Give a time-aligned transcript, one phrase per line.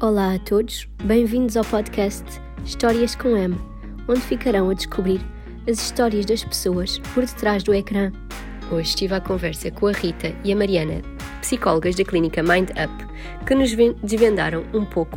[0.00, 2.24] Olá a todos, bem-vindos ao podcast
[2.64, 3.56] Histórias com M,
[4.08, 5.20] onde ficarão a descobrir
[5.68, 8.10] as histórias das pessoas por detrás do ecrã.
[8.72, 11.00] Hoje estive à conversa com a Rita e a Mariana,
[11.40, 13.70] psicólogas da clínica Mind Up, que nos
[14.02, 15.16] desvendaram um pouco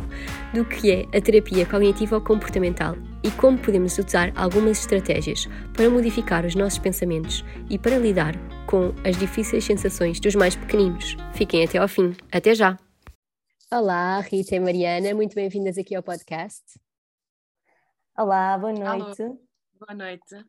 [0.54, 6.54] do que é a terapia cognitivo-comportamental e como podemos usar algumas estratégias para modificar os
[6.54, 8.36] nossos pensamentos e para lidar
[8.66, 11.16] com as difíceis sensações dos mais pequeninos.
[11.34, 12.14] Fiquem até ao fim.
[12.30, 12.78] Até já!
[13.70, 16.64] Olá, Rita e Mariana, muito bem-vindas aqui ao podcast.
[18.16, 19.22] Olá, boa noite.
[19.22, 19.38] Alô.
[19.78, 20.46] Boa noite.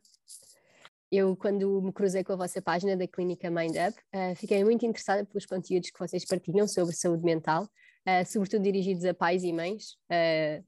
[1.12, 4.86] Eu, quando me cruzei com a vossa página da Clínica Mind Up, uh, fiquei muito
[4.86, 9.52] interessada pelos conteúdos que vocês partilham sobre saúde mental, uh, sobretudo dirigidos a pais e
[9.52, 10.64] mães, uh,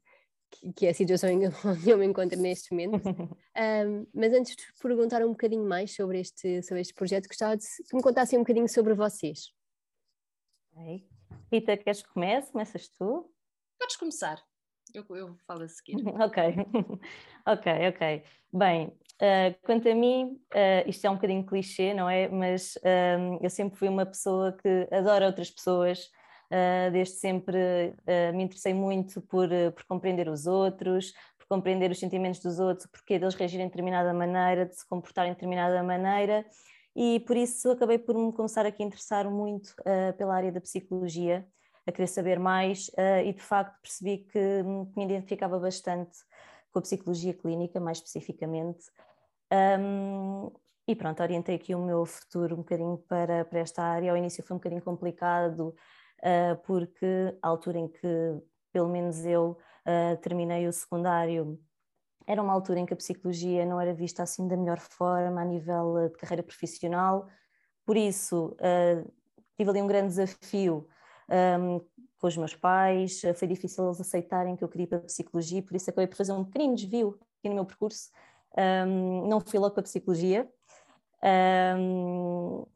[0.51, 1.47] que, que, é a situação onde
[1.91, 3.01] eu me encontro neste momento.
[3.57, 7.65] um, mas antes de perguntar um bocadinho mais sobre este, sobre este projeto, gostava de
[7.67, 9.55] que me contassem um bocadinho sobre vocês.
[10.75, 11.12] Okay.
[11.53, 12.51] Rita, queres que comece?
[12.53, 13.31] Começas tu?
[13.79, 14.43] Podes começar.
[14.95, 15.97] Eu, eu falo a seguir.
[16.21, 16.43] ok,
[17.47, 18.23] ok, ok.
[18.53, 22.29] Bem, uh, quanto a mim, uh, isto é um bocadinho clichê, não é?
[22.29, 26.11] Mas uh, eu sempre fui uma pessoa que adora outras pessoas,
[26.93, 27.95] desde sempre
[28.35, 33.19] me interessei muito por, por compreender os outros, por compreender os sentimentos dos outros, porque
[33.19, 36.45] deles reagirem de determinada maneira, de se comportarem de determinada maneira
[36.95, 40.61] e por isso acabei por me começar aqui a interessar muito uh, pela área da
[40.61, 41.47] psicologia,
[41.87, 44.63] a querer saber mais uh, e de facto percebi que
[44.97, 46.19] me identificava bastante
[46.71, 48.85] com a psicologia clínica, mais especificamente.
[49.79, 50.51] Um,
[50.87, 54.11] e pronto, orientei aqui o meu futuro um bocadinho para, para esta área.
[54.11, 55.75] Ao início foi um bocadinho complicado,
[56.19, 58.09] uh, porque a altura em que,
[58.73, 59.59] pelo menos eu,
[60.23, 61.59] terminei o secundário,
[62.27, 65.45] era uma altura em que a psicologia não era vista assim da melhor forma a
[65.45, 67.29] nível eh, de carreira profissional,
[67.85, 69.13] por isso uh,
[69.57, 70.87] tive ali um grande desafio
[71.29, 71.81] um, ehm,
[72.19, 75.03] com os meus pais, uh, foi difícil eles aceitarem que eu queria ir para a
[75.03, 78.11] psicologia, por isso acabei por fazer um pequeno desvio aqui no meu percurso,
[78.57, 80.49] um, ehm, não fui logo para a psicologia,
[81.23, 82.67] um, ehm,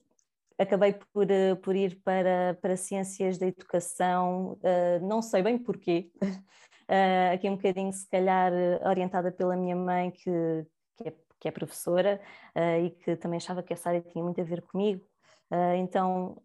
[0.59, 1.26] acabei por,
[1.62, 6.10] por ir para, para ciências da educação, uh, não sei bem porquê,
[6.88, 8.52] uh, aqui um bocadinho, se calhar,
[8.84, 10.66] orientada pela minha mãe, que,
[10.97, 12.20] que, é, que é, professora
[12.54, 15.04] uh, e que também achava que essa área tinha muito a ver comigo.
[15.50, 16.42] Uh, então,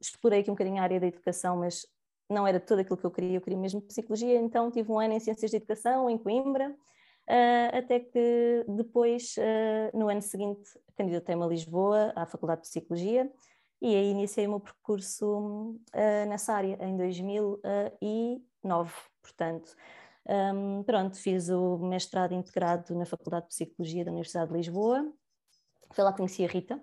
[0.00, 1.86] explorei aqui um bocadinho a área da educação, mas
[2.28, 5.14] não era tudo aquilo que eu queria, eu queria mesmo psicologia, então tive um ano
[5.14, 6.74] em Ciências de Educação, em Coimbra,
[7.72, 9.34] até que depois,
[9.92, 10.62] no ano seguinte,
[10.96, 13.30] candidatei-me a Lisboa, à Faculdade de Psicologia,
[13.82, 15.76] e aí iniciei o meu percurso
[16.28, 16.96] nessa área, em
[18.62, 19.74] 2009 portanto.
[20.26, 25.12] Um, pronto, fiz o mestrado integrado na Faculdade de Psicologia da Universidade de Lisboa.
[25.92, 26.80] Foi lá que conheci a Rita.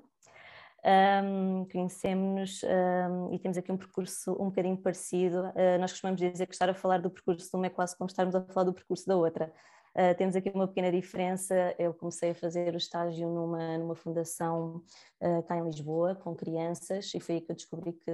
[0.85, 5.49] Um, Conhecemos-nos um, e temos aqui um percurso um bocadinho parecido.
[5.49, 8.07] Uh, nós costumamos dizer que estar a falar do percurso de uma é quase como
[8.09, 9.51] estarmos a falar do percurso da outra.
[9.95, 11.75] Uh, temos aqui uma pequena diferença.
[11.79, 14.83] Eu comecei a fazer o estágio numa, numa fundação
[15.21, 18.11] uh, cá em Lisboa, com crianças, e foi aí que eu descobri que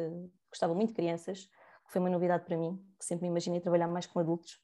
[0.50, 1.50] gostava muito de crianças
[1.94, 4.60] foi uma novidade para mim, que sempre me imaginei trabalhar mais com adultos.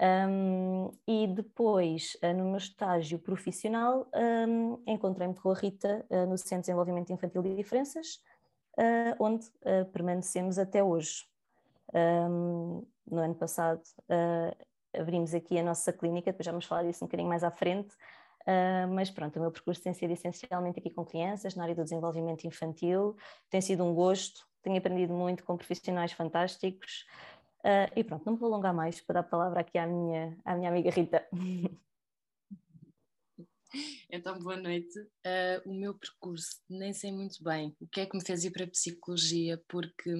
[0.00, 4.06] Um, e depois, uh, no meu estágio profissional,
[4.48, 8.22] um, encontrei-me com a Rita uh, no Centro de Desenvolvimento Infantil de Diferenças,
[8.78, 9.50] uh, onde
[9.92, 11.26] permanecemos até hoje.
[11.92, 13.80] Um, no ano passado
[14.94, 17.96] abrimos aqui a nossa clínica, depois já vamos falar disso um bocadinho mais à frente,
[18.90, 22.46] mas pronto, o meu percurso tem sido essencialmente aqui com crianças, na área do desenvolvimento
[22.46, 23.16] infantil,
[23.48, 27.06] tem sido um gosto, tenho aprendido muito com profissionais fantásticos.
[27.60, 30.36] Uh, e pronto, não me vou alongar mais para dar a palavra aqui à minha,
[30.44, 31.26] à minha amiga Rita.
[34.10, 34.98] Então, boa noite.
[34.98, 38.50] Uh, o meu percurso, nem sei muito bem o que é que me fez ir
[38.50, 40.10] para a psicologia, porque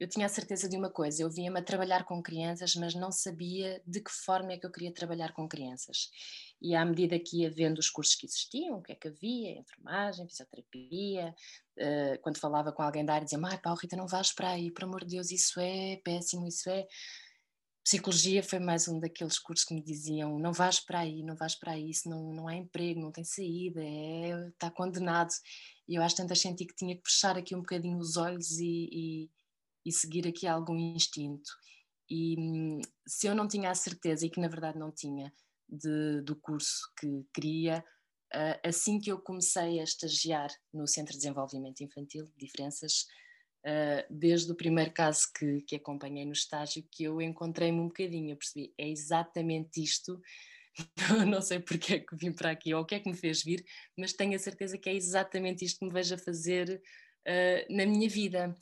[0.00, 3.12] eu tinha a certeza de uma coisa: eu vinha-me a trabalhar com crianças, mas não
[3.12, 6.10] sabia de que forma é que eu queria trabalhar com crianças.
[6.60, 9.58] E à medida que ia vendo os cursos que existiam, o que é que havia,
[9.58, 11.34] enfermagem, fisioterapia,
[11.78, 14.70] uh, quando falava com alguém da área, dizia: Ai, pá, Rita, não vais para aí,
[14.70, 16.86] por amor de Deus, isso é péssimo, isso é.
[17.84, 21.54] Psicologia foi mais um daqueles cursos que me diziam: não vais para aí, não vais
[21.54, 25.30] para aí, isso não, não há emprego, não tem saída, é, está condenado.
[25.86, 28.88] E eu acho tanto senti que tinha que fechar aqui um bocadinho os olhos e,
[28.92, 29.30] e
[29.84, 31.50] e seguir aqui algum instinto.
[32.08, 35.32] E hum, se eu não tinha a certeza, e que na verdade não tinha,
[35.68, 37.84] de, do curso que queria,
[38.34, 43.06] uh, assim que eu comecei a estagiar no Centro de Desenvolvimento Infantil, diferenças,
[43.64, 48.32] uh, desde o primeiro caso que, que acompanhei no estágio, que eu encontrei-me um bocadinho,
[48.32, 50.20] eu percebi, é exatamente isto,
[51.28, 53.42] não sei porque é que vim para aqui ou o que é que me fez
[53.42, 53.64] vir,
[53.96, 56.80] mas tenho a certeza que é exatamente isto que me vejo a fazer
[57.26, 58.56] uh, na minha vida.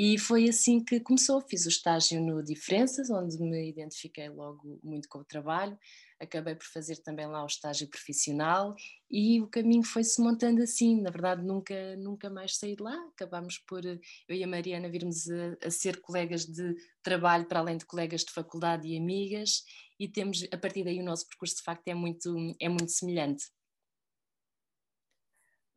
[0.00, 1.40] E foi assim que começou.
[1.40, 5.76] Fiz o estágio no Diferenças, onde me identifiquei logo muito com o trabalho.
[6.20, 8.76] Acabei por fazer também lá o estágio profissional
[9.10, 11.00] e o caminho foi-se montando assim.
[11.00, 12.94] Na verdade, nunca, nunca mais saí de lá.
[13.12, 17.76] Acabámos por, eu e a Mariana, virmos a, a ser colegas de trabalho, para além
[17.76, 19.64] de colegas de faculdade e amigas,
[19.98, 23.46] e temos, a partir daí, o nosso percurso de facto é muito, é muito semelhante.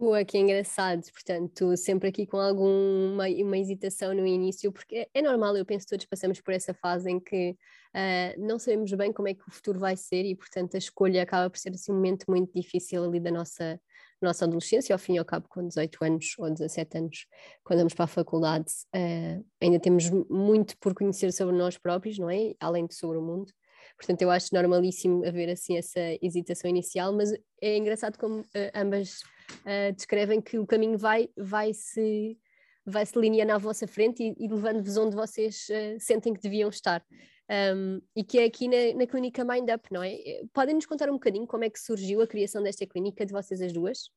[0.01, 5.21] Boa, que engraçado, portanto, sempre aqui com alguma uma hesitação no início, porque é, é
[5.21, 9.13] normal, eu penso que todos passamos por essa fase em que uh, não sabemos bem
[9.13, 11.91] como é que o futuro vai ser e, portanto, a escolha acaba por ser assim,
[11.91, 13.79] um momento muito difícil ali da nossa,
[14.19, 17.27] nossa adolescência, ao fim e ao cabo, com 18 anos ou 17 anos,
[17.63, 22.27] quando vamos para a faculdade, uh, ainda temos muito por conhecer sobre nós próprios, não
[22.27, 22.55] é?
[22.59, 23.53] Além de sobre o mundo.
[23.97, 27.31] Portanto, eu acho normalíssimo haver assim essa hesitação inicial, mas
[27.61, 29.19] é engraçado como uh, ambas
[29.65, 32.37] uh, descrevem que o caminho vai, vai se
[32.83, 36.69] vai se lineando à vossa frente e, e levando-vos onde vocês uh, sentem que deviam
[36.69, 37.05] estar.
[37.49, 40.13] Um, e que é aqui na, na clínica Mind Up, não é?
[40.13, 43.33] Eh, podem nos contar um bocadinho como é que surgiu a criação desta clínica de
[43.33, 44.09] vocês as duas?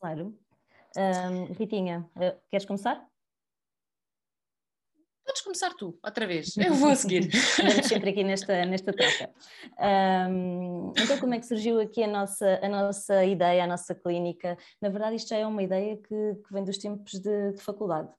[0.00, 0.36] Claro.
[0.96, 2.08] Um, Ritinha,
[2.50, 3.08] queres começar?
[5.24, 7.30] Podes começar tu, outra vez, eu vou a seguir.
[7.56, 9.30] Vamos sempre aqui nesta, nesta troca.
[10.30, 14.58] Um, então, como é que surgiu aqui a nossa, a nossa ideia, a nossa clínica?
[14.82, 18.10] Na verdade, isto já é uma ideia que, que vem dos tempos de, de faculdade.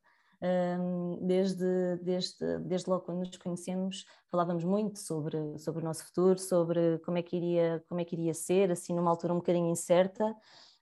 [0.41, 6.39] Um, desde, desde, desde logo quando nos conhecemos, falávamos muito sobre, sobre o nosso futuro,
[6.39, 9.69] sobre como é, que iria, como é que iria ser, assim, numa altura um bocadinho
[9.69, 10.35] incerta.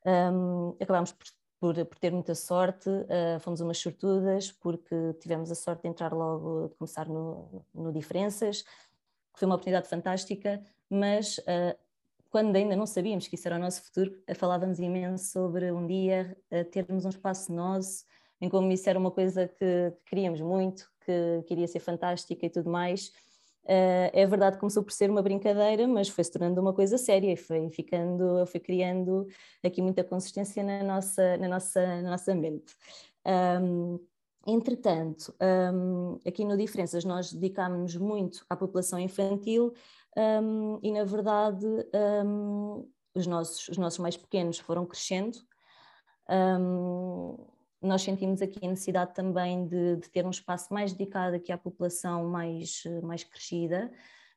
[0.05, 1.27] Um, acabámos por
[1.63, 6.12] por, por ter muita sorte, uh, fomos umas sortudas, porque tivemos a sorte de entrar
[6.12, 11.74] logo, de começar no, no Diferenças, que foi uma oportunidade fantástica, mas uh,
[12.30, 15.88] quando ainda não sabíamos que isso era o nosso futuro, uh, falávamos imenso sobre um
[15.88, 16.36] dia
[16.69, 18.04] termos um espaço nosso,
[18.42, 22.45] em como isso era uma coisa que, que queríamos muito, que, que iria ser fantástica
[22.45, 23.13] e tudo mais.
[23.65, 26.98] Uh, é verdade que começou por ser uma brincadeira, mas foi se tornando uma coisa
[26.98, 29.25] séria e foi ficando, foi criando
[29.63, 32.75] aqui muita consistência na nossa, na nossa, na nossa mente.
[33.25, 34.00] Um,
[34.45, 35.33] entretanto,
[35.74, 39.74] um, aqui no Diferenças nós dedicámos-nos muito à população infantil
[40.18, 41.65] um, e, na verdade,
[43.15, 45.38] os, nossos, os nossos mais pequenos foram crescendo.
[46.30, 47.38] Um,
[47.83, 51.57] nós sentimos aqui a necessidade também de, de, ter um espaço mais dedicado aqui à
[51.57, 53.91] população mais, mais crescida.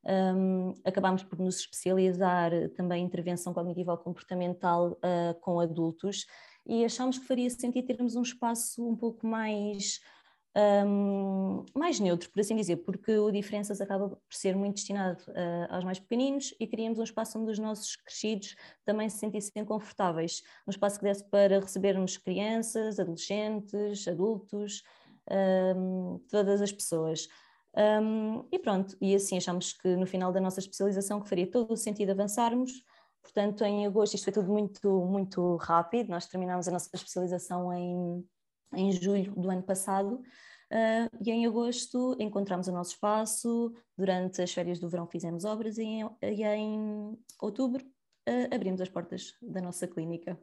[0.04, 6.26] Um, acabámos por nos especializar também em intervenção cognitiva comportamental uh, com adultos
[6.64, 10.00] e achámos que faria sentido termos um espaço um pouco mais
[10.56, 15.66] um, mais neutro, por assim dizer, porque o Diferenças acaba por ser muito destinado uh,
[15.68, 20.42] aos mais pequeninos e queríamos um espaço onde os nossos crescidos também se sentissem confortáveis,
[20.66, 24.82] um espaço que desse para recebermos crianças, adolescentes, adultos,
[25.76, 27.28] um, todas as pessoas.
[27.76, 31.72] Um, e pronto, e assim achamos que no final da nossa especialização que faria todo
[31.72, 32.72] o sentido avançarmos,
[33.22, 38.24] portanto em agosto isto foi tudo muito, muito rápido, nós terminámos a nossa especialização em,
[38.74, 40.22] em julho do ano passado
[40.66, 45.78] Uh, e em agosto encontramos o nosso espaço, durante as férias do verão fizemos obras
[45.78, 50.36] e em, e em outubro uh, abrimos as portas da nossa clínica.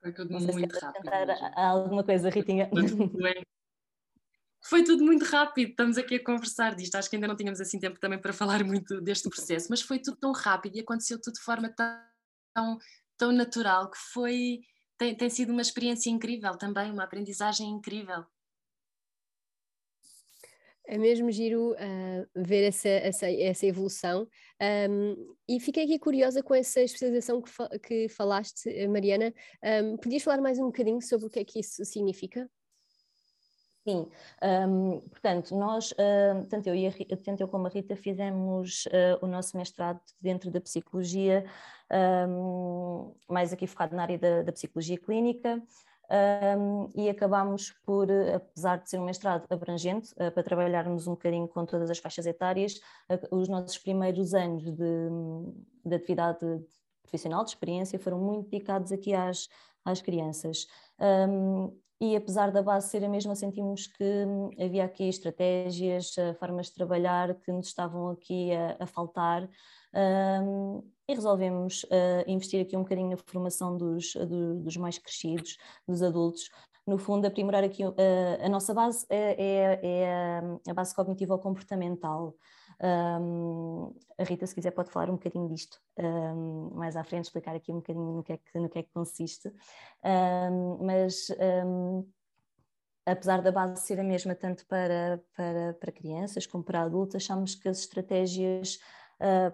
[0.00, 1.10] Foi tudo muito rápido.
[1.54, 2.68] alguma coisa, Ritinha?
[4.66, 6.94] Foi tudo muito rápido, estamos aqui a conversar disto.
[6.94, 9.98] Acho que ainda não tínhamos assim tempo também para falar muito deste processo, mas foi
[9.98, 12.78] tudo tão rápido e aconteceu tudo de forma tão,
[13.18, 14.60] tão natural que foi
[14.98, 18.24] tem, tem sido uma experiência incrível também, uma aprendizagem incrível.
[20.86, 24.28] É mesmo giro uh, ver essa, essa, essa evolução
[24.90, 29.32] um, e fiquei aqui curiosa com essa especialização que, fa que falaste, Mariana.
[29.62, 32.50] Um, podias falar mais um bocadinho sobre o que é que isso significa?
[33.86, 34.08] Sim,
[34.42, 39.22] um, portanto, nós, uh, tanto, eu e a, tanto eu como a Rita, fizemos uh,
[39.22, 41.44] o nosso mestrado dentro da psicologia,
[41.92, 45.62] um, mais aqui focado na área da, da psicologia clínica,
[46.58, 51.48] um, e acabámos por, apesar de ser um mestrado abrangente, uh, para trabalharmos um bocadinho
[51.48, 52.74] com todas as faixas etárias,
[53.10, 55.10] uh, os nossos primeiros anos de,
[55.84, 56.38] de, atividade
[57.02, 59.48] profissional, de experiência, foram muito dedicados aqui às,
[59.84, 60.66] às crianças.
[61.00, 66.34] Um, e apesar da base ser a mesma, sentimos que hum, havia aqui estratégias, eh,
[66.34, 69.48] formas de trabalhar que nos estavam aqui a, a faltar
[69.94, 75.56] um, e resolvemos uh, investir aqui um bocadinho na formação dos, do, dos mais crescidos,
[75.86, 76.50] dos adultos,
[76.86, 77.94] no fundo, aprimorar aqui uh,
[78.42, 82.34] a nossa base é, é, é, a base cognitivo-comportamental.
[82.82, 87.56] Um, a Rita, se quiser, pode falar um bocadinho disto um, mais à frente, explicar
[87.56, 89.48] aqui um bocadinho no que é que, no que, é que consiste.
[90.04, 91.28] Um, mas
[93.06, 97.54] apesar da base ser a mesma tanto para, para, para crianças como para adultos, achamos
[97.54, 98.78] que as estratégias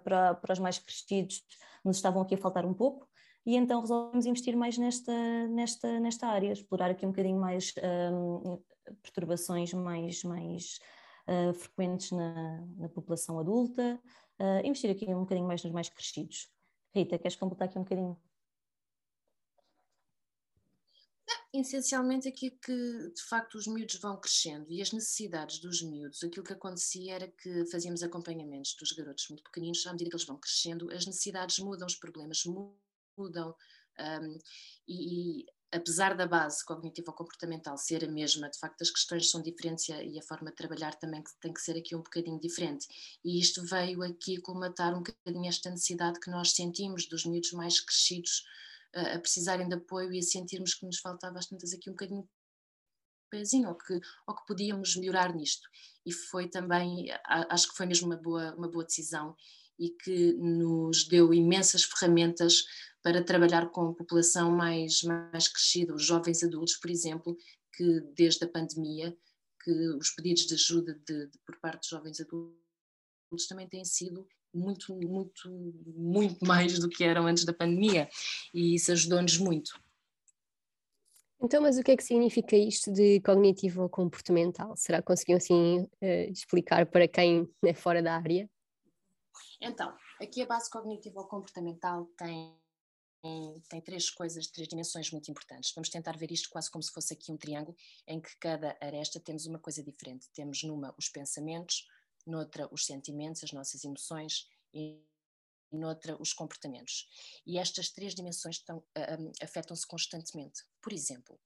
[0.03, 1.43] para, para os mais crescidos
[1.85, 3.09] nos estavam aqui a faltar um pouco
[3.45, 5.13] e então resolvemos investir mais nesta,
[5.49, 7.73] nesta, nesta área, explorar aqui um bocadinho mais
[8.13, 8.59] um,
[9.03, 10.79] perturbações mais, mais
[11.27, 13.99] uh, frequentes na, na, população adulta,
[14.39, 16.49] uh, investir aqui um bocadinho mais nos mais crescidos.
[16.95, 18.17] Rita, queres completar aqui um bocadinho?
[21.53, 26.45] Essencialmente aqui que de facto os miúdos vão crescendo e as necessidades dos miúdos, aquilo
[26.45, 30.39] que acontecia era que fazíamos acompanhamentos dos garotos muito pequeninos, à medida que eles vão
[30.39, 33.55] crescendo, as necessidades mudam, os problemas mudam
[33.99, 34.39] um,
[34.87, 39.89] e, e, apesar da base cognitivo-comportamental ser a mesma, de facto as questões são diferentes
[39.89, 42.87] e a forma de trabalhar também tem que ser aqui um bocadinho diferente.
[43.25, 47.81] E isto veio aqui colmatar um bocadinho esta necessidade que nós sentimos dos miúdos mais
[47.81, 48.45] crescidos
[48.95, 52.29] a precisarem de apoio e a sentirmos que nos faltava às tantas aqui um bocadinho
[53.31, 55.69] pezinho ou que, ou que podíamos melhorar nisto.
[56.05, 57.09] E foi também,
[57.49, 59.37] acho que foi mesmo uma boa, uma boa decisão
[59.79, 62.65] e que nos deu imensas ferramentas
[63.03, 67.37] para trabalhar com a população mais, mais crescida, os jovens adultos, por exemplo,
[67.73, 69.17] que desde a pandemia,
[69.65, 74.27] que os pedidos de ajuda de, de, por parte dos jovens adultos também têm sido
[74.53, 75.51] muito, muito,
[75.87, 78.09] muito mais do que eram antes da pandemia
[78.53, 79.81] e isso ajudou-nos muito.
[81.43, 84.77] Então, mas o que é que significa isto de cognitivo comportamental?
[84.77, 88.49] Será que conseguiam assim uh, explicar para quem é fora da área?
[89.59, 92.55] Então, aqui a base cognitivo comportamental tem
[93.69, 95.73] tem três coisas, três dimensões muito importantes.
[95.75, 97.77] Vamos tentar ver isto quase como se fosse aqui um triângulo,
[98.07, 100.31] em que cada aresta temos uma coisa diferente.
[100.33, 101.87] Temos numa os pensamentos,
[102.31, 105.03] noutra os sentimentos, as nossas emoções e
[105.73, 107.09] noutra os comportamentos.
[107.47, 110.65] E estas três dimensões estão, uh, afetam-se constantemente.
[110.81, 111.39] Por exemplo,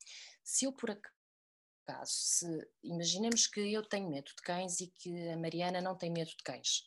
[0.42, 5.36] se eu por acaso, se, imaginemos que eu tenho medo de cães e que a
[5.36, 6.84] Mariana não tem medo de cães.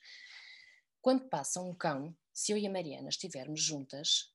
[1.01, 4.34] Quando passa um cão, se eu e a Mariana estivermos juntas,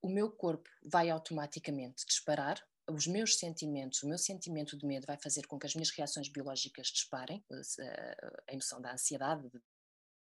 [0.00, 5.18] o meu corpo vai automaticamente disparar os meus sentimentos, o meu sentimento de medo vai
[5.18, 7.44] fazer com que as minhas reações biológicas disparem,
[7.80, 8.16] eh,
[8.48, 9.50] a emoção da ansiedade,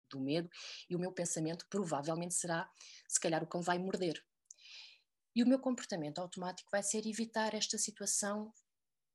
[0.09, 0.49] do medo,
[0.89, 2.69] e o meu pensamento provavelmente será:
[3.07, 4.23] se calhar o cão vai morder.
[5.35, 8.51] E o meu comportamento automático vai ser evitar esta situação,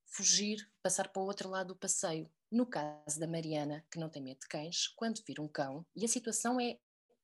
[0.07, 2.31] fugir, passar para o outro lado do passeio.
[2.51, 6.05] No caso da Mariana, que não tem medo de cães, quando vir um cão, e
[6.05, 6.79] a situação é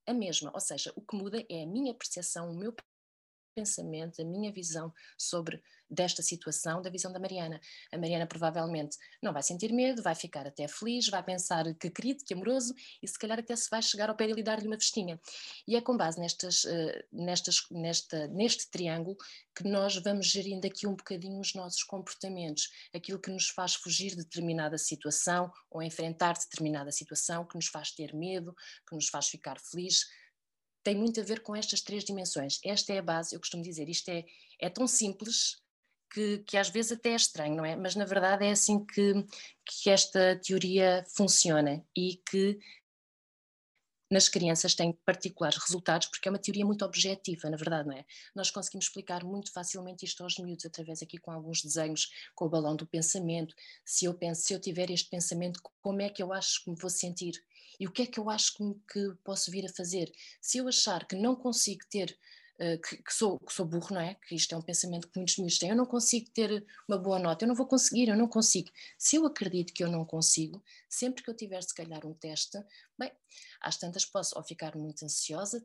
[0.07, 2.75] a mesma, ou seja, o que muda é a minha percepção, o meu
[3.61, 7.61] pensamento, a minha visão sobre desta situação da visão da Mariana.
[7.93, 12.25] A Mariana provavelmente não vai sentir medo, vai ficar até feliz, vai pensar que querido,
[12.25, 14.77] que amoroso e se calhar até se vai chegar ao pé dele e dar-lhe uma
[14.77, 15.21] festinha.
[15.67, 19.17] E é com base nestas, uh, nestas, nesta, neste triângulo
[19.55, 24.11] que nós vamos gerindo aqui um bocadinho os nossos comportamentos, aquilo que nos faz fugir
[24.11, 28.55] de determinada situação ou enfrentar determinada situação, que nos faz ter medo,
[28.89, 30.07] que nos faz ficar feliz,
[30.83, 32.59] tem muito a ver com estas três dimensões.
[32.65, 34.25] Esta é a base, eu costumo dizer, isto é,
[34.59, 35.57] é tão simples
[36.13, 37.77] que, que, às vezes até é estranho, não é?
[37.77, 39.25] Mas na verdade é assim que,
[39.65, 42.59] que esta teoria funciona e que
[44.11, 48.05] nas crianças tem particulares resultados, porque é uma teoria muito objetiva, na verdade, não é?
[48.35, 52.49] Nós conseguimos explicar muito facilmente isto aos miúdos, através aqui com alguns desenhos, com o
[52.49, 53.55] balão do pensamento.
[53.85, 56.77] Se eu penso, se eu tiver este pensamento, como é que eu acho que me
[56.77, 57.35] vou sentir?
[57.79, 60.13] E o que é que eu acho que, que posso vir a fazer?
[60.41, 62.19] Se eu achar que não consigo ter
[62.79, 64.15] que, que, sou, que sou burro, não é?
[64.15, 65.71] Que isto é um pensamento que muitos miúdos têm.
[65.71, 68.71] Eu não consigo ter uma boa nota, eu não vou conseguir, eu não consigo.
[68.99, 72.59] Se eu acredito que eu não consigo, sempre que eu tiver, se calhar, um teste,
[72.99, 73.11] bem,
[73.61, 75.65] às tantas posso ou ficar muito ansiosa,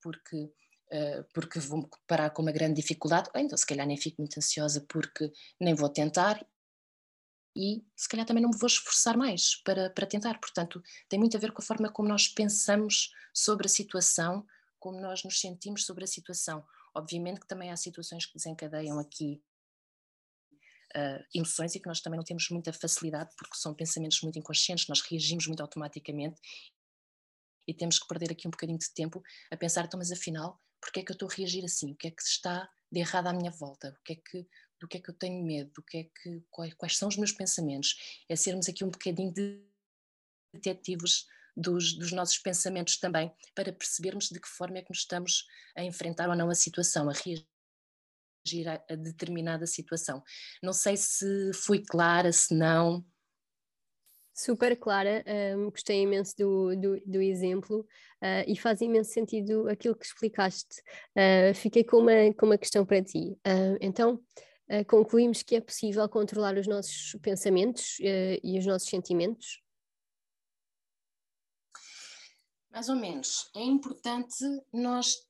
[0.00, 0.50] porque.
[0.92, 4.36] Uh, porque vou parar com uma grande dificuldade, ou então se calhar nem fico muito
[4.36, 6.46] ansiosa porque nem vou tentar
[7.56, 10.38] e se calhar também não me vou esforçar mais para, para tentar.
[10.38, 14.46] Portanto, tem muito a ver com a forma como nós pensamos sobre a situação,
[14.82, 16.66] como nós nos sentimos sobre a situação.
[16.92, 19.40] Obviamente que também há situações que desencadeiam aqui
[20.96, 24.88] uh, emoções e que nós também não temos muita facilidade porque são pensamentos muito inconscientes,
[24.88, 26.40] nós reagimos muito automaticamente
[27.68, 29.22] e temos que perder aqui um bocadinho de tempo
[29.52, 31.92] a pensar, então, mas afinal, porque é que eu estou a reagir assim?
[31.92, 33.96] O que é que está de errado à minha volta?
[34.00, 34.48] O que é que,
[34.80, 35.70] do que é que eu tenho medo?
[35.76, 38.24] Do que é que, quais, quais são os meus pensamentos?
[38.28, 39.64] É sermos aqui um bocadinho de
[40.52, 45.46] detetives dos, dos, nossos pensamentos também, para percebermos de que forma é que nos estamos
[45.76, 50.22] a enfrentar ou não a situação, a reagir a determinada situação.
[50.62, 53.04] Não sei se fui clara, se não.
[54.34, 55.22] Super clara,
[55.56, 60.80] um, gostei imenso do, do, do exemplo uh, e faz imenso sentido aquilo que explicaste.
[61.14, 63.32] Uh, fiquei com uma, com uma questão para ti.
[63.46, 64.20] Uh, então,
[64.86, 69.61] concluímos que é possível controlar os nossos pensamentos e os nossos sentimentos?
[72.72, 73.50] Mais ou menos.
[73.54, 75.20] É importante nós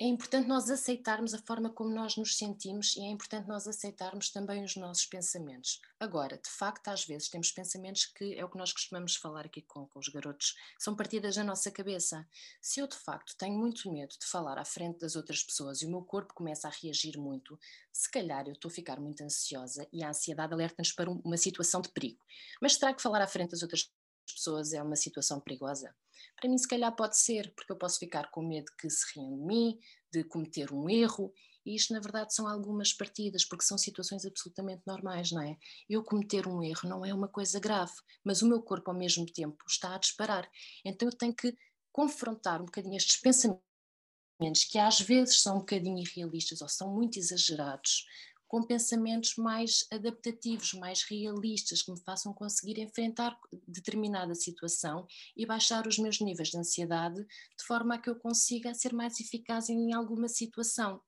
[0.00, 4.30] é importante nós aceitarmos a forma como nós nos sentimos e é importante nós aceitarmos
[4.30, 5.80] também os nossos pensamentos.
[5.98, 9.60] Agora, de facto, às vezes temos pensamentos que é o que nós costumamos falar aqui
[9.62, 12.24] com, com os garotos, são partidas da nossa cabeça.
[12.62, 15.86] Se eu de facto tenho muito medo de falar à frente das outras pessoas e
[15.86, 17.58] o meu corpo começa a reagir muito,
[17.92, 21.80] se calhar eu estou a ficar muito ansiosa e a ansiedade alerta-nos para uma situação
[21.80, 22.24] de perigo.
[22.62, 23.90] Mas será que falar à frente das outras
[24.24, 25.92] pessoas é uma situação perigosa?
[26.40, 29.36] Para mim, se calhar pode ser, porque eu posso ficar com medo que se riam
[29.36, 29.78] de mim,
[30.12, 31.32] de cometer um erro,
[31.64, 35.56] e isto, na verdade, são algumas partidas, porque são situações absolutamente normais, não é?
[35.88, 37.92] Eu cometer um erro não é uma coisa grave,
[38.24, 40.48] mas o meu corpo, ao mesmo tempo, está a disparar.
[40.84, 41.54] Então, eu tenho que
[41.92, 47.18] confrontar um bocadinho estes pensamentos que às vezes são um bocadinho irrealistas ou são muito
[47.18, 48.06] exagerados,
[48.48, 55.86] com pensamentos mais adaptativos, mais realistas, que me façam conseguir enfrentar determinada situação e baixar
[55.86, 59.92] os meus níveis de ansiedade, de forma a que eu consiga ser mais eficaz em
[59.92, 61.00] alguma situação.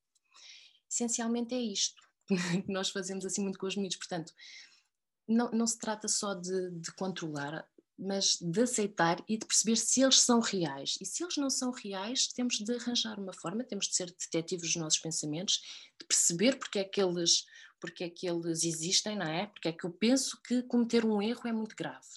[0.88, 4.32] Essencialmente é isto que nós fazemos assim muito com os miúdos, portanto,
[5.26, 7.66] não, não se trata só de, de controlar,
[8.00, 10.96] mas de aceitar e de perceber se eles são reais.
[11.00, 14.72] E se eles não são reais, temos de arranjar uma forma, temos de ser detetives
[14.72, 15.60] dos nossos pensamentos,
[16.00, 17.44] de perceber porque é que eles,
[17.78, 19.46] porque é que eles existem, não é?
[19.46, 22.08] Porque é que eu penso que cometer um erro é muito grave.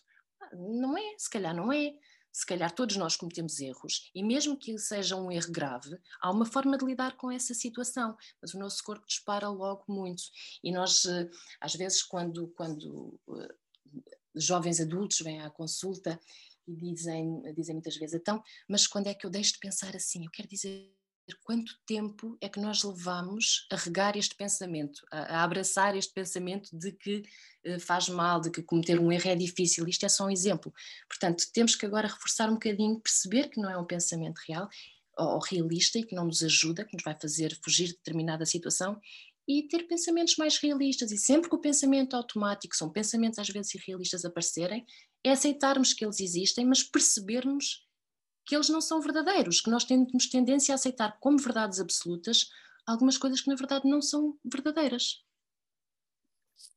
[0.54, 1.94] Não é, se calhar não é.
[2.32, 6.48] Se calhar todos nós cometemos erros, e mesmo que seja um erro grave, há uma
[6.48, 10.24] forma de lidar com essa situação, mas o nosso corpo dispara logo muito.
[10.64, 11.30] E nós, eh,
[11.62, 13.56] às vezes, quando, quando eh,
[14.36, 16.20] jovens adultos vêm à consulta
[16.68, 20.26] e dizem, dizem muitas vezes, então, mas quando é que eu deixo de pensar assim?
[20.26, 20.92] Eu quero dizer,
[21.44, 26.70] quanto tempo é que nós levamos a regar este pensamento, a, a abraçar este pensamento
[26.78, 27.24] de que
[27.68, 29.88] uh, faz mal, de que cometer um erro é difícil?
[29.88, 30.74] Isto é só um exemplo.
[31.08, 34.68] Portanto, temos que agora reforçar um bocadinho, perceber que não é um pensamento real
[35.18, 38.46] ou, ou realista e que não nos ajuda, que nos vai fazer fugir de determinada
[38.46, 39.00] situação
[39.48, 41.12] e ter pensamentos mais realistas.
[41.12, 44.86] E sempre que o pensamento automático, são pensamentos às vezes irrealistas aparecerem,
[45.24, 47.86] é aceitarmos que eles existem, mas percebermos
[48.46, 52.50] que eles não são verdadeiros, que nós temos tendência a aceitar como verdades absolutas
[52.86, 55.24] algumas coisas que na verdade não são verdadeiras.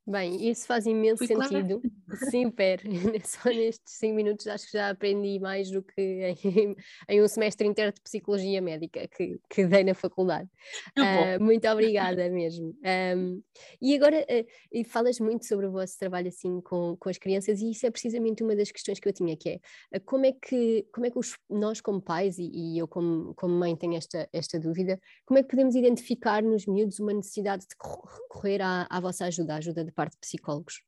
[0.09, 1.81] Bem, isso faz imenso Fui sentido.
[1.81, 2.31] Clara?
[2.31, 2.81] Sim, Per,
[3.27, 6.77] só nestes 5 minutos acho que já aprendi mais do que em,
[7.09, 10.49] em, um semestre inteiro de Psicologia Médica que, que dei na faculdade.
[10.97, 12.73] Uh, muito obrigada mesmo.
[13.17, 13.43] Um,
[13.83, 17.73] e agora, uh, falas muito sobre o vosso trabalho assim com, com as crianças e
[17.73, 20.87] isso é precisamente uma das questões que eu tinha, que é uh, como é que,
[20.93, 24.29] como é que os, nós como pais, e, e, eu como, como mãe tenho esta,
[24.33, 27.75] esta dúvida, como é que podemos identificar nos miúdos uma necessidade de
[28.23, 30.83] recorrer à, à vossa ajuda, à ajuda de parte de psicólogos.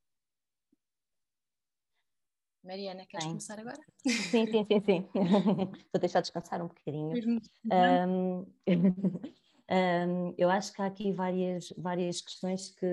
[2.63, 3.33] Mariana, queres Bem.
[3.33, 3.79] começar agora?
[4.07, 5.09] Sim, sim, sim, sim.
[5.91, 7.41] Vou deixar descansar um bocadinho.
[7.65, 12.87] Um, um, eu acho que há aqui várias, várias questões que,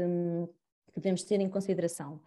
[0.94, 2.22] que devemos ter em consideração.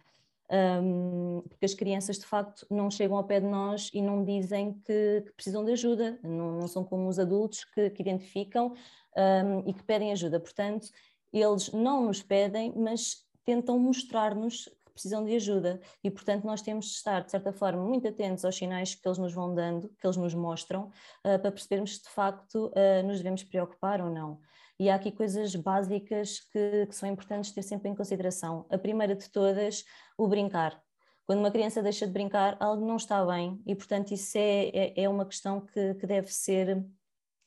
[0.51, 4.73] Um, porque as crianças de facto não chegam ao pé de nós e não dizem
[4.85, 8.73] que, que precisam de ajuda, não, não, são como os adultos que, que identificam
[9.15, 10.39] um, e que pedem ajuda.
[10.39, 10.89] Portanto,
[11.31, 16.85] eles não nos pedem, mas tentam mostrar-nos que precisam de ajuda e, portanto, nós temos
[16.85, 20.05] de estar, de certa forma, muito atentos aos sinais que eles nos vão dando, que
[20.05, 20.91] eles nos mostram,
[21.25, 24.39] uh, para percebermos se de facto uh, nos devemos preocupar ou não.
[24.79, 28.67] E há aqui coisas básicas que, que são importantes ter sempre em consideração.
[28.69, 29.83] A primeira de todas,
[30.15, 30.79] o brincar.
[31.25, 35.03] Quando uma criança deixa de brincar, algo não está bem e, portanto, isso é, é,
[35.03, 36.85] é uma questão que, que deve ser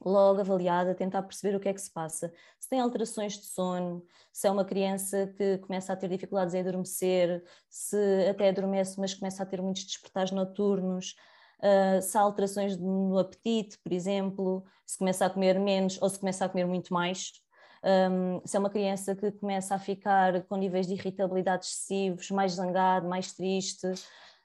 [0.04, 2.32] logo avaliada, tentar perceber o que é que se passa.
[2.58, 6.60] Se tem alterações de sono, se é uma criança que começa a ter dificuldades em
[6.60, 11.14] adormecer, se até adormece, mas começa a ter muitos despertares noturnos,
[11.60, 16.18] uh, se há alterações no apetite, por exemplo, se começa a comer menos ou se
[16.18, 17.32] começa a comer muito mais.
[17.84, 22.52] Um, se é uma criança que começa a ficar com níveis de irritabilidade excessivos, mais
[22.52, 23.88] zangado, mais triste,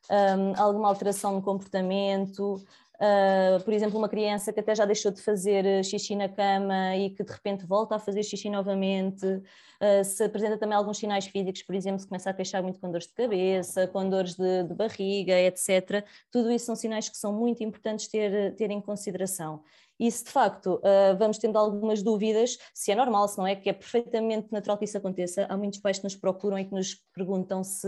[0.10, 2.64] um, alguma alteração no comportamento,
[3.00, 6.96] Uh, por exemplo, uma criança que até já deixou de fazer eh, xixi na cama
[6.96, 11.28] e que de repente volta a fazer xixi novamente, uh, se apresenta também alguns sinais
[11.28, 14.64] físicos, por exemplo, se começa a queixar muito com dores de cabeça, com dores de,
[14.64, 16.04] de barriga, etc.
[16.32, 19.62] Tudo isso são sinais que são muito importantes ter, ter em consideração.
[20.00, 20.80] E se de facto
[21.18, 24.86] vamos tendo algumas dúvidas, se é normal, se não é, que é perfeitamente natural que
[24.86, 27.88] isso aconteça, há muitos pais que nos procuram e que nos perguntam se,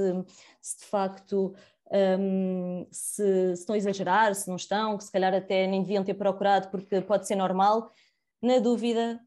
[0.60, 1.54] se de facto
[1.92, 6.04] um, se, se, estão a exagerar, se não estão, que se calhar até nem deviam
[6.04, 7.92] ter procurado porque pode ser normal.
[8.42, 9.20] Na dúvida,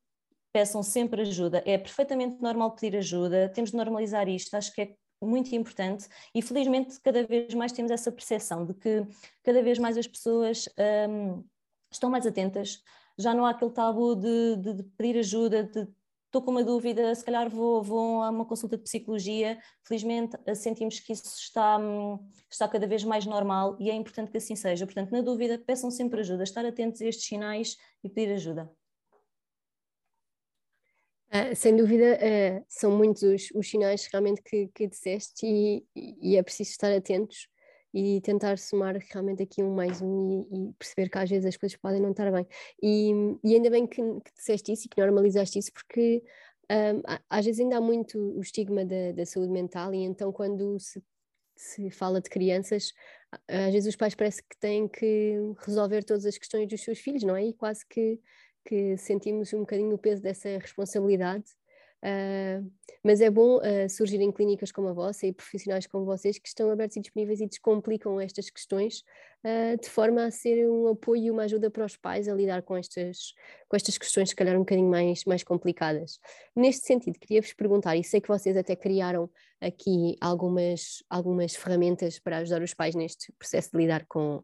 [0.53, 1.63] peçam sempre ajuda.
[1.67, 6.43] É perfeitamente normal pedir ajuda, temos de normalizar isto, acho que é muito importante e
[6.43, 9.07] felizmente cada vez mais temos essa percepção de que
[9.45, 10.69] cada vez mais as pessoas
[11.09, 11.45] um,
[11.91, 12.83] estão mais atentas,
[13.19, 15.87] já não há aquele tabu de, de, de pedir ajuda, de
[16.33, 19.59] estou com uma dúvida, se calhar vou, vou a uma consulta de psicologia.
[19.85, 22.19] Felizmente eh, sentimos que isso está, hum,
[22.51, 24.87] está cada vez mais normal e é importante que assim seja.
[24.87, 28.71] Portanto, na dúvida, peçam sempre ajuda, estar atentos a estes sinais e pedir ajuda.
[31.29, 36.37] Uh, sem dúvida, uh, são muitos os, os, sinais realmente que, que disseste e, e,
[36.37, 37.49] é preciso estar atentos
[37.93, 41.57] e tentar somar realmente aqui um mais um e, e, perceber que às vezes as
[41.57, 42.47] coisas podem não estar bem.
[42.83, 43.13] E,
[43.45, 46.23] e ainda bem que, que disseste isso e que normalizaste isso, porque
[46.71, 50.79] um, às vezes ainda há muito o estigma da, da saúde mental, e então quando
[50.79, 51.03] se,
[51.55, 52.93] se fala de crianças,
[53.49, 57.23] às vezes os pais parece que têm que resolver todas as questões dos seus filhos,
[57.23, 57.45] não é?
[57.45, 58.21] E quase que,
[58.65, 61.45] que sentimos um bocadinho o peso dessa responsabilidade
[62.03, 62.69] Uh,
[63.05, 66.69] mas é bom uh, surgirem clínicas como a vossa e profissionais como vocês que estão
[66.69, 69.05] abertos e disponíveis e descomplicam estas questões
[69.45, 72.63] uh, de forma a ser um apoio e uma ajuda para os pais a lidar
[72.63, 73.35] com estas,
[73.69, 76.19] com estas questões, se calhar um bocadinho mais, mais complicadas.
[76.57, 82.39] Neste sentido, queria-vos perguntar, e sei que vocês até criaram aqui algumas, algumas ferramentas para
[82.39, 84.43] ajudar os pais neste processo de lidar com,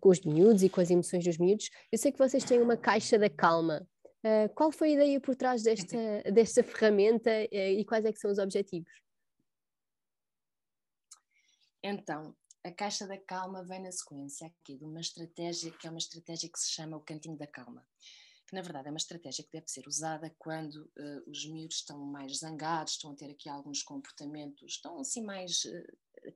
[0.00, 1.70] com os miúdos e com as emoções dos miúdos.
[1.90, 3.86] Eu sei que vocês têm uma caixa da calma
[4.24, 5.96] Uh, qual foi a ideia por trás desta,
[6.32, 8.92] desta ferramenta uh, e quais é que são os objetivos?
[11.82, 15.98] Então, a Caixa da Calma vem na sequência aqui de uma estratégia que é uma
[15.98, 17.84] estratégia que se chama o Cantinho da Calma,
[18.46, 21.98] que na verdade é uma estratégia que deve ser usada quando uh, os miúdos estão
[21.98, 25.64] mais zangados, estão a ter aqui alguns comportamentos, estão assim mais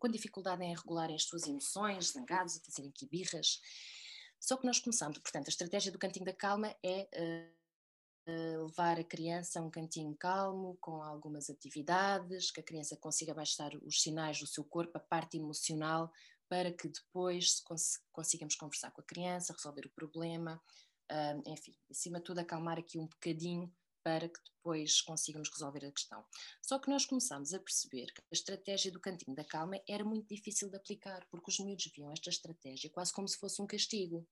[0.00, 3.60] com dificuldade em regularem as suas emoções, zangados, a fazerem aqui birras.
[4.40, 7.08] Só que nós começamos, portanto, a estratégia do Cantinho da Calma é
[8.26, 13.72] levar a criança a um cantinho calmo, com algumas atividades, que a criança consiga baixar
[13.82, 16.10] os sinais do seu corpo, a parte emocional,
[16.48, 20.60] para que depois cons consigamos conversar com a criança, resolver o problema,
[21.10, 25.90] uh, enfim, acima de tudo acalmar aqui um bocadinho para que depois consigamos resolver a
[25.90, 26.24] questão.
[26.62, 30.28] Só que nós começamos a perceber que a estratégia do cantinho da calma era muito
[30.28, 34.24] difícil de aplicar, porque os miúdos viam esta estratégia quase como se fosse um castigo.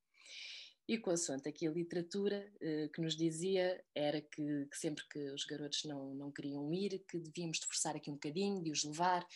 [0.87, 5.19] E com consoante aqui a literatura eh, que nos dizia era que, que, sempre que
[5.31, 8.85] os garotos não, não queriam ir, que devíamos de forçar aqui um bocadinho, de os
[8.85, 9.27] levar.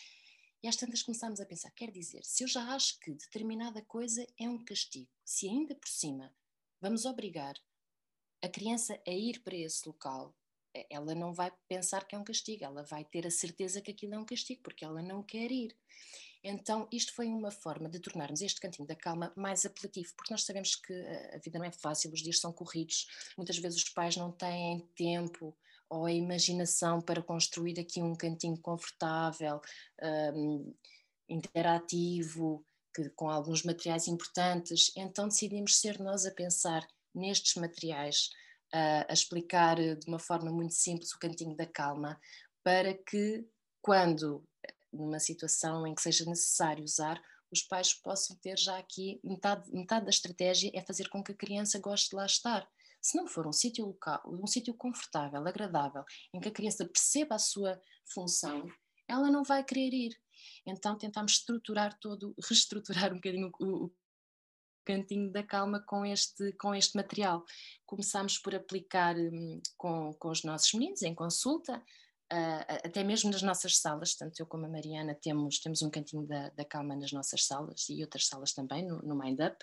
[0.63, 4.27] E às tantas começámos a pensar, quer dizer, se eu já acho que determinada coisa
[4.39, 6.35] é um castigo, se ainda por cima
[6.81, 7.55] vamos obrigar
[8.43, 10.37] a criança a ir para esse local,
[10.91, 14.15] ela não vai pensar que é um castigo, ela vai ter a certeza que aquilo
[14.15, 15.77] é um castigo, porque ela não quer ir.
[16.43, 20.45] Então, isto foi uma forma de tornarmos este cantinho da calma mais apelativo, porque nós
[20.45, 23.89] sabemos que eh, a vida não é fácil, os dias são corridos, muitas vezes os
[23.89, 25.57] pais não têm tempo
[25.91, 29.61] ou a imaginação para construir aqui um cantinho confortável,
[30.35, 30.75] um,
[31.29, 34.93] interativo, que, com alguns materiais importantes.
[34.97, 38.31] Então, decidimos ser nós a pensar nestes materiais,
[38.75, 42.21] uh, a explicar de uma forma muito simples o cantinho da calma,
[42.63, 43.47] para que
[43.81, 44.45] quando
[44.93, 47.21] numa situação em que seja necessário usar,
[47.51, 51.37] os pais possam ter já aqui metade, metade da estratégia é fazer com que a
[51.37, 52.69] criança goste de lá estar.
[53.01, 57.37] Se não for um sítio local, um sítio confortável, agradável, em que a criança perceba
[57.37, 57.81] a sua
[58.13, 58.69] função,
[59.07, 60.21] ela não vai querer ir.
[60.67, 63.95] Então tentamos estruturar todo, reestruturar um bocadinho o, o
[64.85, 67.45] cantinho da calma com este, com este material.
[67.87, 71.83] Começámos por aplicar hum, com, com os nossos meninos em consulta,
[72.31, 76.27] Uh, até mesmo nas nossas salas, tanto eu como a Mariana temos, temos um cantinho
[76.27, 79.57] da, da calma nas nossas salas e outras salas também no, no Mind Up.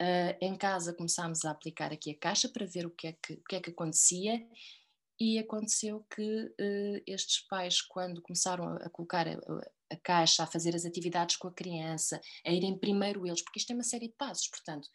[0.00, 3.34] Uh, em casa começámos a aplicar aqui a caixa para ver o que é que,
[3.34, 4.42] o que, é que acontecia
[5.20, 9.38] e aconteceu que uh, estes pais, quando começaram a, a colocar a,
[9.90, 13.70] a, caixa, a fazer as atividades com a criança, a irem primeiro eles, porque isto
[13.70, 14.88] é uma série de passos, portanto,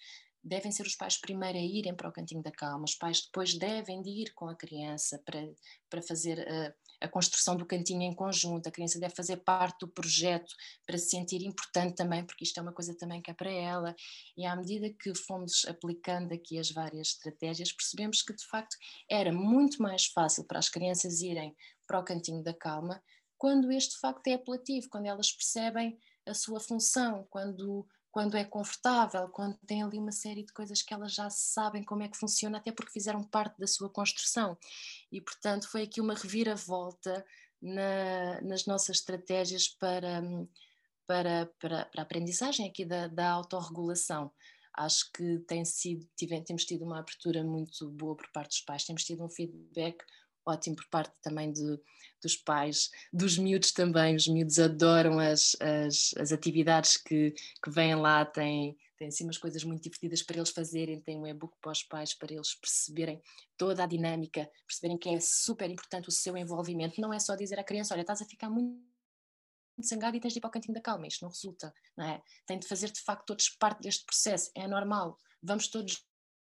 [0.48, 3.54] devem ser os pais primeiro a irem para o cantinho da calma, os pais depois
[3.54, 5.48] devem de ir com a criança para,
[5.90, 9.88] para fazer uh, a construção do cantinho em conjunto, a criança deve fazer parte do
[9.88, 10.54] projeto
[10.86, 13.96] para se sentir importante também, porque isto é uma coisa também que é para ela.
[14.36, 18.76] E à medida que fomos aplicando aqui as várias estratégias, percebemos que de facto
[19.10, 21.56] era muito mais fácil para as crianças irem
[21.86, 23.02] para o cantinho da calma
[23.38, 29.30] quando este facto é apelativo, quando elas percebem a sua função, quando quando é confortável,
[29.30, 32.58] quando tem ali uma série de coisas que elas já sabem como é que funciona,
[32.58, 34.58] até porque fizeram parte da sua construção.
[35.12, 37.24] E, portanto, foi aqui uma reviravolta
[37.62, 40.24] na, nas nossas estratégias para,
[41.06, 44.32] para, para, para a aprendizagem aqui da, da autorregulação.
[44.74, 48.84] Acho que tem sido, tive, temos tido uma abertura muito boa por parte dos pais,
[48.84, 50.04] temos tido um feedback
[50.48, 51.80] ótimo por parte também de,
[52.22, 57.32] dos pais, dos miúdos também, os miúdos adoram as, as, as atividades que,
[57.64, 61.28] que vêm lá, têm, têm assim umas coisas muito divertidas para eles fazerem, tem um
[61.28, 63.22] e-book para os pais para eles perceberem
[63.58, 67.60] toda a dinâmica, perceberem que é super importante o seu envolvimento, não é só dizer
[67.60, 68.82] à criança, olha, estás a ficar muito
[69.84, 72.22] zangado e tens de ir para o cantinho da calma, isto não resulta, não é?
[72.46, 76.04] Tem de fazer de facto todos parte deste processo, é normal, vamos todos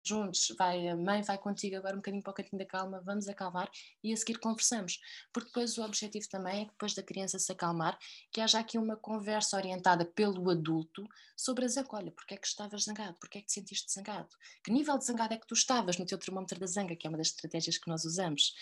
[0.08, 3.28] juntos, vai a mãe, vai contigo agora um bocadinho para o cantinho da calma, vamos
[3.28, 3.70] acalmar
[4.04, 5.00] e a seguir conversamos.
[5.34, 7.98] Porque depois o objetivo também é que depois da criança se acalmar,
[8.32, 11.04] que haja aqui uma conversa orientada pelo adulto
[11.36, 11.90] sobre a zanga.
[11.92, 13.18] Olha, porque é que estavas zangado?
[13.20, 14.30] Porque é que te sentiste zangado?
[14.64, 17.10] Que nível de zangado é que tu estavas no teu termómetro da zanga, que é
[17.10, 18.54] uma das estratégias que nós usamos?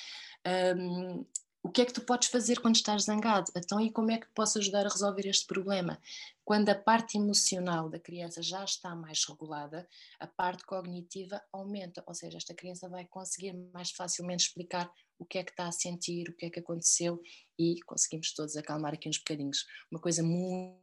[0.77, 1.25] Um,
[1.65, 3.51] o que é que tu podes fazer quando estás zangado?
[3.56, 5.99] Então, e como é que posso ajudar a resolver este problema?
[6.43, 12.13] Quando a parte emocional da criança já está mais regulada, a parte cognitiva aumenta, ou
[12.13, 16.30] seja, esta criança vai conseguir mais facilmente explicar o que é que está a sentir,
[16.30, 17.19] o que é que aconteceu
[17.58, 19.65] e conseguimos todos acalmar aqui uns bocadinhos.
[19.89, 20.78] Uma coisa muito,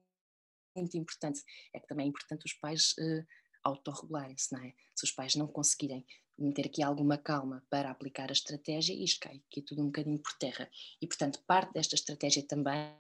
[0.75, 3.25] muito importante é que também é importante os pais uh,
[3.63, 4.75] autorregularem-se, não é?
[4.97, 6.05] Se os pais não conseguirem
[6.39, 10.33] meter aqui alguma calma para aplicar a estratégia, isto cai aqui tudo um bocadinho por
[10.39, 10.69] terra.
[11.01, 12.95] E, portanto, parte desta estratégia também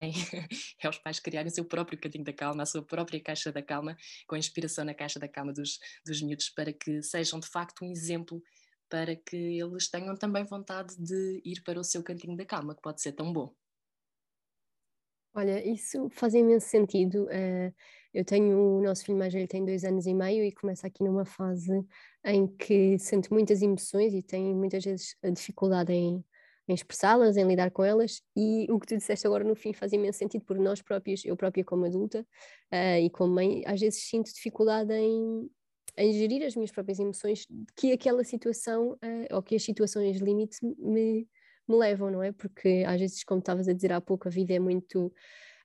[0.80, 3.62] é os pais criarem o seu próprio cantinho da calma, a sua própria caixa da
[3.62, 3.96] calma,
[4.26, 7.84] com a inspiração na caixa da calma dos, dos miúdos, para que sejam de facto
[7.84, 8.42] um exemplo
[8.88, 12.80] para que eles tenham também vontade de ir para o seu cantinho da calma, que
[12.80, 13.54] pode ser tão bom.
[15.38, 17.26] Olha, isso faz imenso sentido.
[17.26, 17.72] Uh,
[18.12, 21.04] eu tenho, o nosso filho mais velho tem dois anos e meio e começa aqui
[21.04, 21.86] numa fase
[22.24, 26.24] em que sente muitas emoções e tem muitas vezes a dificuldade em,
[26.66, 29.92] em expressá-las, em lidar com elas, e o que tu disseste agora no fim faz
[29.92, 32.26] imenso sentido, porque nós próprios, eu própria como adulta
[32.72, 35.48] uh, e como mãe, às vezes sinto dificuldade em,
[35.96, 37.46] em gerir as minhas próprias emoções
[37.76, 41.28] que aquela situação, uh, ou que as situações limite me,
[41.68, 42.32] me levam, não é?
[42.32, 45.12] Porque às vezes, como estavas a dizer há pouco, a vida é muito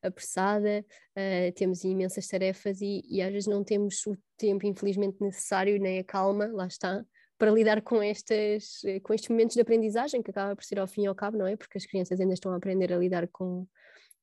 [0.02, 0.86] apressada,
[1.18, 6.00] uh, temos imensas tarefas e, e, às vezes não temos o tempo, infelizmente, necessário, nem
[6.00, 7.04] a calma, lá está,
[7.38, 11.04] para lidar com, estas, com estes momentos de aprendizagem, que acaba por ser ao fim
[11.04, 11.56] e ao cabo, não é?
[11.56, 13.66] Porque as crianças ainda estão a aprender a lidar com,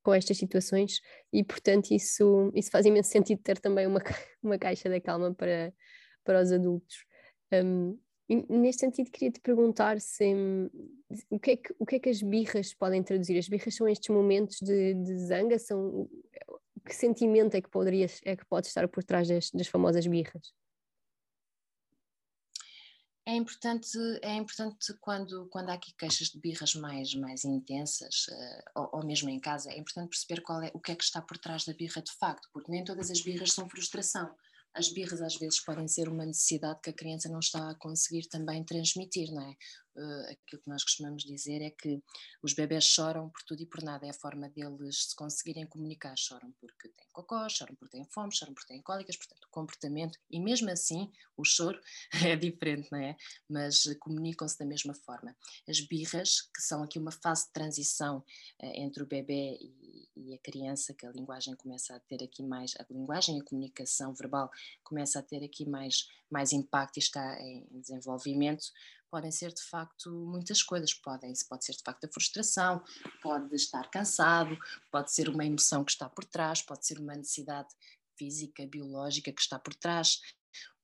[0.02, 1.00] com estas situações
[1.32, 4.00] e, portanto, isso, isso faz imenso sentido ter também uma,
[4.42, 5.72] uma caixa da calma para,
[6.24, 7.04] para os adultos.
[7.52, 7.98] Um,
[8.48, 10.24] neste sentido, queria te perguntar se
[11.28, 13.38] o que, é que, o que é que as birras podem traduzir?
[13.38, 15.58] As birras são estes momentos de, de zanga?
[15.58, 16.08] São,
[16.86, 20.52] que sentimento é que, poderias, é que pode estar por trás das, das famosas birras?
[23.26, 28.80] É importante, é importante quando, quando há aqui queixas de birras mais, mais intensas, uh,
[28.80, 31.20] ou, ou, mesmo em casa, é importante perceber qual é, o que é que está
[31.20, 34.34] por trás da birra de facto, porque nem todas as birras são frustração
[34.74, 38.28] as birras às vezes podem ser uma necessidade que a criança não está a conseguir
[38.28, 39.54] também transmitir, não é?
[39.96, 42.02] Uh, aquilo que nós costumamos dizer é que
[42.42, 46.16] os bebés choram por tudo e por nada, é a forma deles se conseguirem comunicar.
[46.16, 50.18] Choram porque têm cocó, choram porque têm fome, choram porque têm cólicas, portanto, o comportamento,
[50.30, 51.80] e mesmo assim o choro
[52.24, 53.16] é diferente, não é?
[53.48, 55.36] Mas comunicam-se da mesma forma.
[55.68, 60.34] As birras, que são aqui uma fase de transição uh, entre o bebê e, e
[60.34, 64.14] a criança, que a linguagem começa a ter aqui mais, a linguagem e a comunicação
[64.14, 64.50] verbal
[64.82, 68.64] começa a ter aqui mais, mais impacto e está em desenvolvimento,
[69.10, 70.94] podem ser de facto muitas coisas.
[70.94, 72.82] Podem, pode ser de facto a frustração,
[73.22, 74.56] pode estar cansado,
[74.90, 77.68] pode ser uma emoção que está por trás, pode ser uma necessidade
[78.16, 80.20] física, biológica que está por trás.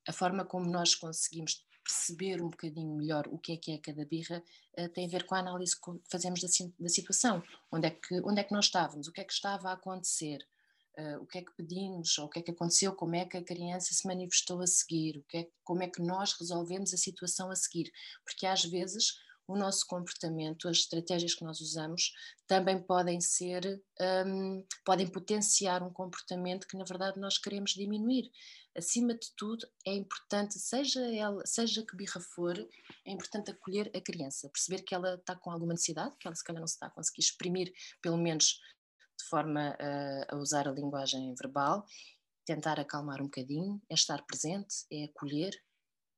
[0.09, 4.05] A forma como nós conseguimos perceber um bocadinho melhor o que é que é cada
[4.05, 4.43] birra
[4.77, 6.49] uh, tem a ver com a análise que fazemos da,
[6.81, 7.43] da situação.
[7.71, 9.07] Onde é, que, onde é que nós estávamos?
[9.07, 10.45] O que é que estava a acontecer?
[10.99, 13.45] Uh, o que é que pedimos, o que é que aconteceu, como é que a
[13.45, 17.51] criança se manifestou a seguir, o que é, como é que nós resolvemos a situação
[17.51, 17.93] a seguir,
[18.25, 22.13] porque às vezes o nosso comportamento, as estratégias que nós usamos,
[22.47, 23.81] também podem ser,
[24.27, 28.31] um, podem potenciar um comportamento que na verdade nós queremos diminuir.
[28.77, 32.59] Acima de tudo, é importante, seja ela, seja que birra for,
[33.07, 36.45] é importante acolher a criança, perceber que ela está com alguma necessidade, que ela se
[36.45, 38.61] calhar não se está a conseguir exprimir, pelo menos
[39.29, 41.85] forma a, a usar a linguagem verbal,
[42.45, 45.53] tentar acalmar um bocadinho, é estar presente, é acolher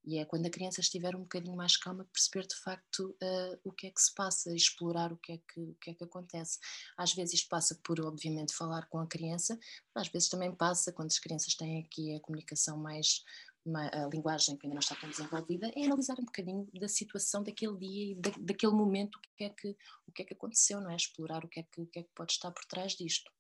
[0.05, 3.73] E é quando a criança estiver um bocadinho mais calma perceber de facto uh, o
[3.73, 6.59] que é que se passa, explorar o que, é que, o que é que acontece.
[6.97, 9.59] Às vezes isto passa por, obviamente, falar com a criança,
[9.95, 13.23] mas às vezes também passa quando as crianças têm aqui a comunicação mais,
[13.69, 17.43] uma, a linguagem que ainda não está tão desenvolvida, é analisar um bocadinho da situação
[17.43, 19.77] daquele dia e da, daquele momento, o que, é que,
[20.07, 20.97] o que é que aconteceu, não é?
[20.97, 23.31] Explorar o que é que, o que é que pode estar por trás disto.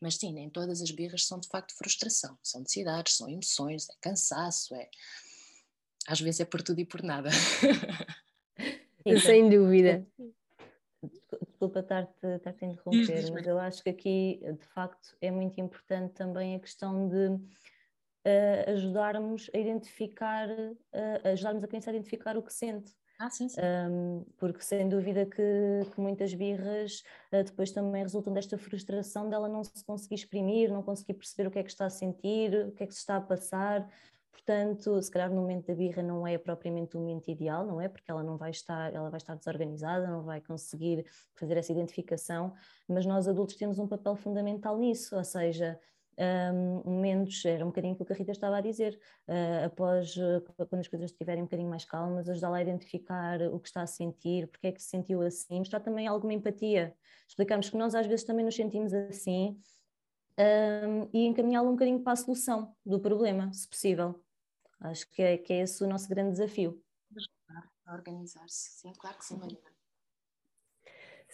[0.00, 3.94] Mas sim, nem todas as birras são de facto frustração, são necessidades, são emoções, é
[4.00, 4.88] cansaço, é
[6.06, 7.30] às vezes é por tudo e por nada.
[9.24, 10.06] Sem dúvida.
[11.48, 16.12] Desculpa estar-te estar a interromper, mas eu acho que aqui, de facto, é muito importante
[16.12, 17.38] também a questão de
[18.24, 22.92] uh, ajudarmos a identificar, uh, ajudarmos a criança a identificar o que sente.
[23.18, 23.60] Ah, sim, sim.
[23.60, 25.42] Um, porque sem dúvida que,
[25.94, 30.82] que muitas birras uh, depois também resultam desta frustração dela não se conseguir exprimir, não
[30.82, 33.16] conseguir perceber o que é que está a sentir, o que é que se está
[33.16, 33.88] a passar,
[34.34, 37.88] Portanto, se calhar no momento da birra não é propriamente o momento ideal, não é?
[37.88, 42.52] Porque ela não vai estar, ela vai estar desorganizada, não vai conseguir fazer essa identificação,
[42.88, 45.78] mas nós adultos temos um papel fundamental nisso, ou seja,
[46.18, 48.98] um, momentos, era um bocadinho o que a Rita estava a dizer,
[49.28, 53.58] uh, após, uh, quando as coisas estiverem um bocadinho mais calmas, ajudá-la a identificar o
[53.58, 56.94] que está a sentir, porque é que se sentiu assim, mostrar também alguma empatia,
[57.28, 59.60] explicarmos que nós às vezes também nos sentimos assim
[60.38, 64.22] um, e encaminhá-lo um bocadinho para a solução do problema, se possível.
[64.80, 66.82] Acho que é, que é esse o nosso grande desafio.
[67.86, 69.73] Organizar-se, sim, claro que sim, Mariana.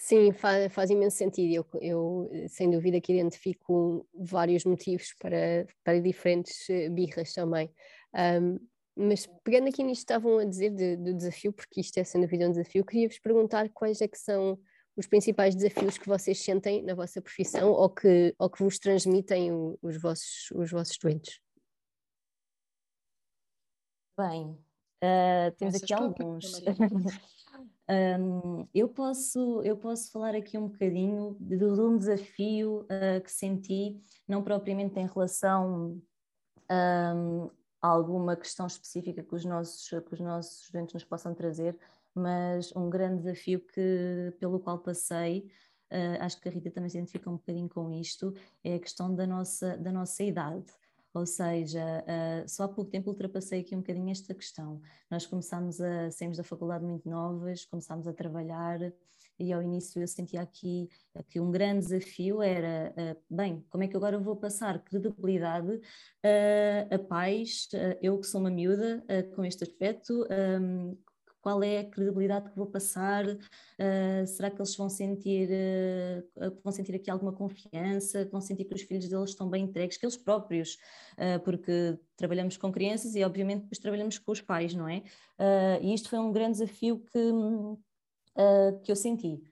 [0.03, 1.53] Sim, faz, faz imenso sentido.
[1.53, 7.71] Eu, eu, sem dúvida, que identifico vários motivos para, para diferentes eh, birras também.
[8.15, 8.59] Um,
[8.97, 12.19] mas pegando aqui nisto que estavam a dizer de, do desafio, porque isto é sem
[12.19, 14.59] dúvida um desafio, queria-vos perguntar quais é que são
[14.97, 19.53] os principais desafios que vocês sentem na vossa profissão ou que, ou que vos transmitem
[19.83, 21.39] os, vossos, os vossos doentes.
[24.19, 24.47] Bem,
[25.05, 26.63] uh, temos aqui alguns.
[27.91, 33.33] um, eu, posso, eu posso falar aqui um bocadinho de, de um desafio uh, que
[33.33, 36.01] senti, não propriamente em relação
[36.71, 37.51] um,
[37.83, 41.77] a alguma questão específica que os nossos, que os nossos estudantes nos possam trazer,
[42.15, 45.51] mas um grande desafio que, pelo qual passei,
[45.91, 49.13] uh, acho que a Rita também se identifica um bocadinho com isto, é a questão
[49.13, 50.65] da nossa, da nossa idade.
[51.13, 54.81] Ou seja, uh, só há pouco tempo ultrapassei aqui um bocadinho esta questão.
[55.11, 58.79] Nós começámos a, saímos da faculdade muito novas, começámos a trabalhar
[59.39, 60.89] e ao início eu sentia aqui
[61.29, 66.95] que um grande desafio era, uh, bem, como é que agora vou passar credibilidade uh,
[66.95, 67.69] a pais,
[68.01, 70.27] eu que sou uma miúda com este aspecto,
[70.61, 70.97] um,
[71.41, 76.73] qual é a credibilidade que vou passar, uh, será que eles vão sentir, uh, vão
[76.73, 80.17] sentir aqui alguma confiança, vão sentir que os filhos deles estão bem entregues, que eles
[80.17, 80.77] próprios,
[81.15, 85.03] uh, porque trabalhamos com crianças e obviamente depois trabalhamos com os pais, não é?
[85.81, 87.33] e isto foi um grande desafio que,
[88.85, 89.43] que eu senti,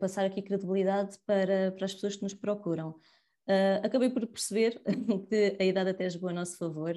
[0.00, 2.94] passar aqui credibilidade para, para as pessoas que nos procuram.
[3.82, 4.80] acabei por perceber
[5.28, 6.96] que a idade até jogou a nosso favor,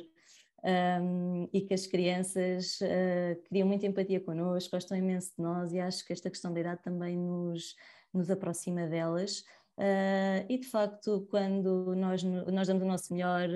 [0.66, 5.80] um, e que as crianças uh, criam muita empatia connosco, gostam imenso de nós e
[5.80, 7.76] acho que esta questão da idade também nos,
[8.12, 9.44] nos aproxima delas.
[9.78, 13.50] Uh, e de facto, quando nós, nós damos o nosso melhor,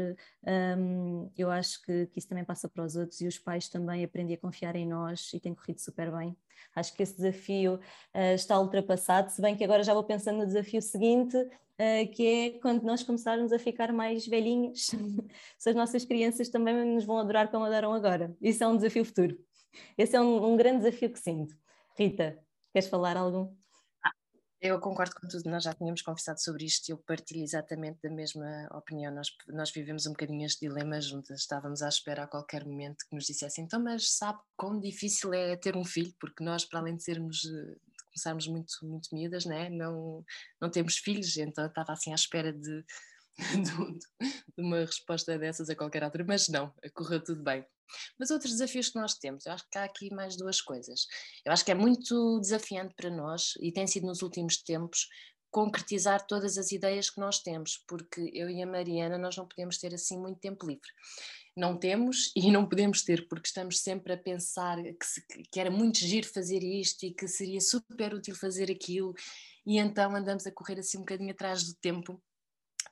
[0.77, 4.03] um, eu acho que, que, isso também passa para os outros e os pais também
[4.03, 6.35] aprendem a confiar em nós e tem corrido super bem.
[6.75, 10.45] Acho que esse desafio uh, está ultrapassado, se bem que agora já vou pensando no
[10.45, 11.37] desafio seguinte,
[12.13, 14.91] que é quando nós começarmos a ficar mais velhinhas,
[15.57, 18.35] se as nossas crianças também nos vão adorar como adoram agora.
[18.41, 19.37] Isso é um desafio futuro.
[19.97, 21.55] Esse é um, um grande desafio que sinto.
[21.97, 22.37] Rita,
[22.73, 23.55] queres falar algum?
[24.61, 28.09] Eu concordo com tudo, nós já tínhamos conversado sobre isto e eu partilho exatamente da
[28.09, 29.13] mesma opinião.
[29.13, 33.15] Nós, nós vivemos um bocadinho este dilema juntas, estávamos à espera a qualquer momento que
[33.15, 36.13] nos dissessem, então, mas sabe quão difícil é ter um filho?
[36.19, 37.45] Porque nós, para além de sermos,
[38.19, 39.69] começarmos muito, muito miúdas, né?
[39.69, 40.23] não,
[40.61, 42.83] não temos filhos, então estava assim à espera de,
[44.57, 47.65] de uma resposta dessas a qualquer altura, mas não, correu tudo bem.
[48.19, 51.07] Mas outros desafios que nós temos, eu acho que há aqui mais duas coisas.
[51.43, 55.07] Eu acho que é muito desafiante para nós, e tem sido nos últimos tempos,
[55.51, 59.77] concretizar todas as ideias que nós temos, porque eu e a Mariana nós não podemos
[59.77, 60.89] ter assim muito tempo livre.
[61.55, 65.71] Não temos e não podemos ter, porque estamos sempre a pensar que, se, que era
[65.71, 69.13] muito giro fazer isto e que seria super útil fazer aquilo,
[69.65, 72.21] e então andamos a correr assim um bocadinho atrás do tempo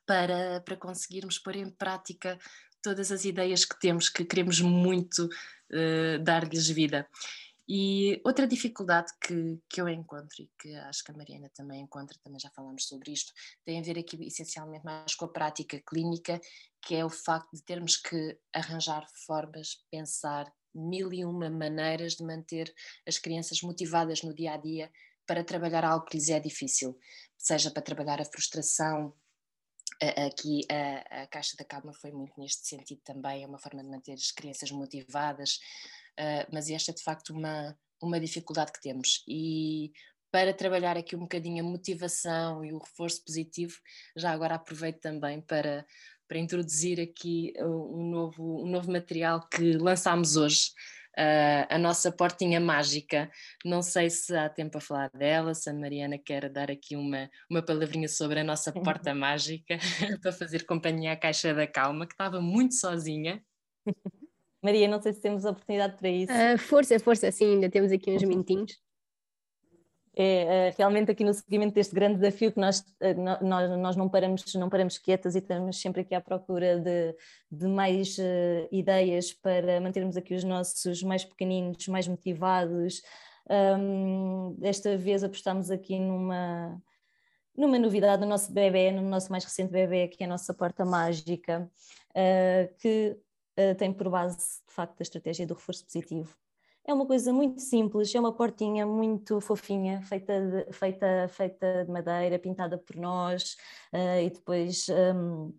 [0.06, 2.38] para, para conseguirmos pôr em prática
[2.82, 7.08] todas as ideias que temos, que queremos muito uh, dar-lhes vida.
[7.70, 12.18] E outra dificuldade que, que eu encontro e que acho que a Mariana também encontra,
[12.24, 13.34] também já falamos sobre isto,
[13.66, 16.40] tem a ver aqui essencialmente mais com a prática clínica,
[16.82, 22.24] que é o facto de termos que arranjar formas, pensar, mil e uma maneiras de
[22.24, 22.74] manter
[23.06, 24.92] as crianças motivadas no dia a dia
[25.26, 26.98] para trabalhar algo que lhes é difícil,
[27.38, 29.14] seja para trabalhar a frustração.
[30.26, 33.90] Aqui a, a Caixa da Calma foi muito neste sentido também, é uma forma de
[33.90, 35.60] manter as crianças motivadas,
[36.52, 39.24] mas esta é de facto uma, uma dificuldade que temos.
[39.28, 39.92] E
[40.32, 43.76] para trabalhar aqui um bocadinho a motivação e o reforço positivo,
[44.16, 45.86] já agora aproveito também para,
[46.28, 50.72] para introduzir aqui um novo, um novo material que lançámos hoje,
[51.18, 53.32] uh, a nossa portinha mágica.
[53.66, 57.30] Não sei se há tempo a falar dela, se a Mariana quer dar aqui uma,
[57.50, 59.78] uma palavrinha sobre a nossa porta mágica,
[60.22, 63.44] para fazer companhia à Caixa da Calma, que estava muito sozinha.
[64.62, 66.34] Maria, não sei se temos oportunidade para isso.
[66.34, 68.78] Uh, força, força, sim, ainda temos aqui uns minutinhos
[70.20, 73.40] é, é, realmente aqui no seguimento deste grande desafio que nós, eh, nós,
[73.78, 77.16] nós não, paramos, não paramos quietas e estamos sempre aqui à procura de,
[77.52, 83.04] de mais uh, ideias para mantermos aqui os nossos mais pequeninos, mais motivados.
[83.48, 86.82] Um, desta vez apostamos aqui numa,
[87.56, 90.84] numa novidade no nosso bebê, no nosso mais recente bebê, que é a nossa porta
[90.84, 91.70] mágica,
[92.10, 93.16] uh, que
[93.58, 96.36] uh, tem por base, de facto, a estratégia do reforço positivo.
[96.86, 101.92] É uma coisa muito simples, é uma portinha muito fofinha, feita de, feita, feita de
[101.92, 103.58] madeira, pintada por nós,
[103.94, 105.54] uh, e depois um,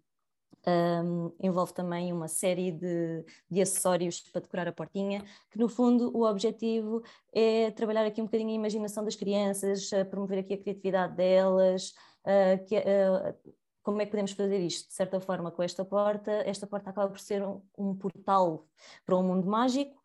[0.67, 6.11] um, envolve também uma série de, de, acessórios para decorar a portinha, que no fundo
[6.17, 10.59] o objetivo é trabalhar aqui um bocadinho a imaginação das crianças, uh, promover aqui a
[10.59, 11.93] criatividade delas,
[12.25, 12.75] uh, que,
[13.89, 14.89] como é que podemos fazer isto?
[14.89, 18.67] De certa forma, com esta porta, esta porta acaba por ser um, um portal
[19.07, 19.99] para um mundo mágico,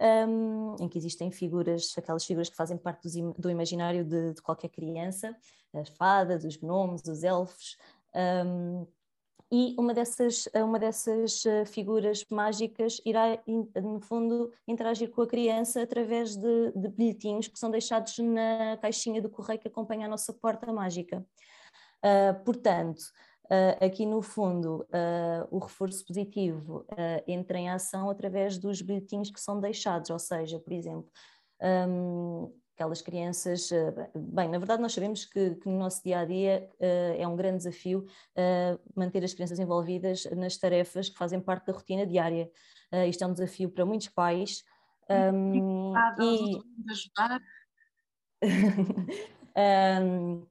[0.00, 4.40] um, em que existem figuras, aquelas figuras que fazem parte do, do imaginário de, de,
[4.40, 5.36] qualquer criança,
[5.74, 7.76] as fadas, os gnomos, os elfos.
[8.14, 8.86] Um,
[9.50, 13.38] e uma dessas, uma dessas eh, figuras mágicas irá,
[13.82, 19.20] no fundo, interagir com a criança através de, de bilhetinhos que são deixados na caixinha
[19.20, 21.24] do correio que acompanha a nossa porta mágica.
[22.04, 23.02] Uh, portanto,
[23.44, 29.30] Uh, aqui no fundo, uh, o reforço positivo uh, entra em ação através dos bilhetinhos
[29.30, 31.10] que são deixados, ou seja, por exemplo,
[31.60, 33.70] um, aquelas crianças.
[34.14, 37.58] bem, na verdade, nós sabemos que, que, no nosso dia a dia é um grande
[37.58, 38.04] desafio
[38.96, 42.50] manter as crianças envolvidas nas tarefas que fazem parte da rotina diária.
[43.08, 44.64] isto é um desafio para muitos pais.
[45.08, 46.90] Um, e...
[46.90, 47.40] ajudar.
[50.02, 50.44] um,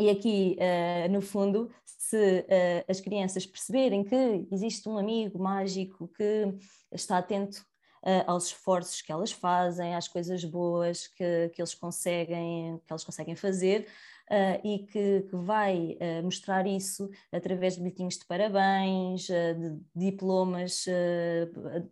[0.00, 6.08] E aqui, uh, no fundo, se uh, as crianças perceberem que existe um amigo mágico
[6.08, 6.54] que
[6.90, 7.58] está atento
[8.02, 13.04] uh, aos esforços que elas fazem, às coisas boas que, que, eles, conseguem, que eles
[13.04, 13.86] conseguem fazer,
[14.30, 19.80] Uh, e que, que vai uh, mostrar isso através de bilhetinhos de parabéns, uh, de
[19.92, 20.84] diplomas,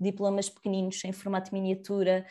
[0.00, 2.24] diplomas pequeninos em formato miniatura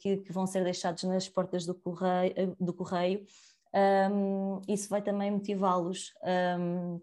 [0.00, 3.26] que, que, vão ser deixados nas portas do correio, do correio
[3.74, 6.12] um, isso vai também motivá-los
[6.58, 7.00] um,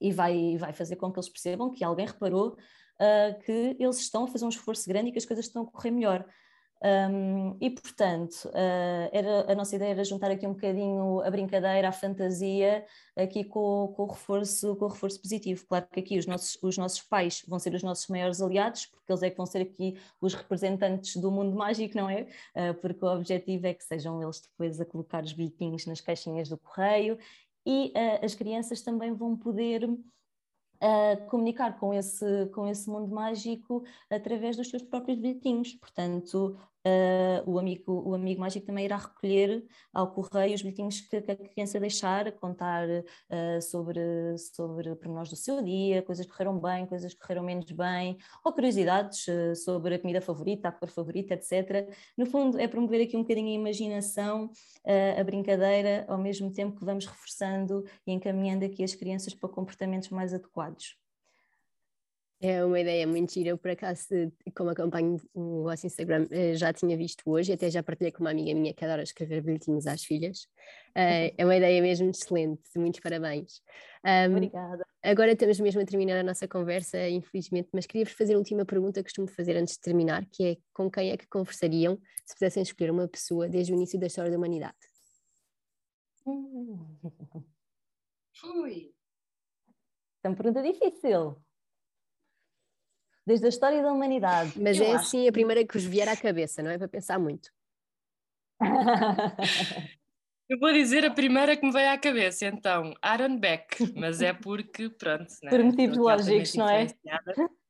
[0.00, 2.56] e vai, vai fazer com que eles percebam que alguém reparou
[3.00, 5.66] uh, que eles estão a fazer um esforço grande e que as coisas estão a
[5.66, 6.26] correr melhor.
[6.82, 11.88] Um, e portanto, uh, era, a nossa ideia era juntar aqui um bocadinho a brincadeira,
[11.88, 15.66] a fantasia, aqui com, com, o, reforço, com o reforço positivo.
[15.66, 19.12] Claro que aqui os nossos, os nossos pais vão ser os nossos maiores aliados, porque
[19.12, 22.22] eles é que vão ser aqui os representantes do mundo mágico, não é?
[22.56, 26.48] Uh, porque o objetivo é que sejam eles depois a colocar os bilhetinhos nas caixinhas
[26.48, 27.18] do correio
[27.66, 29.86] e uh, as crianças também vão poder
[31.28, 35.74] comunicar com esse, com esse mundo mágico através dos seus próprios bilhetinhos.
[35.74, 39.62] Portanto, Uh, o, amigo, o amigo mágico também irá recolher
[39.92, 44.00] ao correio os bilhetinhos que, que a criança deixar, contar uh, sobre,
[44.38, 48.52] sobre pormenores do seu dia, coisas que correram bem, coisas que correram menos bem, ou
[48.52, 51.94] curiosidades uh, sobre a comida favorita, a cor favorita, etc.
[52.16, 54.50] No fundo, é promover aqui um bocadinho a imaginação,
[55.18, 60.08] a brincadeira, ao mesmo tempo que vamos reforçando e encaminhando aqui as crianças para comportamentos
[60.08, 60.96] mais adequados.
[62.42, 63.50] É uma ideia muito gira.
[63.50, 64.08] Eu, por acaso,
[64.56, 68.30] como acompanho o vosso Instagram, eh, já tinha visto hoje, até já partilhei com uma
[68.30, 70.48] amiga minha que adora escrever bilhetinhos às filhas.
[70.94, 73.60] Eh, é uma ideia mesmo excelente, muitos parabéns.
[74.26, 74.86] Obrigada.
[75.02, 79.00] Agora estamos mesmo a terminar a nossa conversa, infelizmente, mas queria-vos fazer a última pergunta
[79.00, 82.62] que costumo fazer antes de terminar, que é com quem é que conversariam se pudessem
[82.62, 84.78] escolher uma pessoa desde o início da história da humanidade?
[88.34, 88.94] Fui!
[90.24, 91.36] É uma pergunta difícil
[93.26, 94.52] desde a história da humanidade.
[94.60, 95.04] Mas Eu é acho.
[95.04, 97.50] assim a primeira que vos vier à cabeça, não é para pensar muito.
[100.48, 104.32] Eu vou dizer a primeira que me veio à cabeça, então, Aaron Beck, mas é
[104.32, 105.26] porque, pronto.
[105.48, 106.88] Por motivos lógicos, não é?